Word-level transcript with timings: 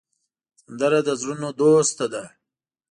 سندره 0.61 0.99
د 1.07 1.09
زړونو 1.21 1.49
دوست 1.59 1.97
ده 2.13 2.23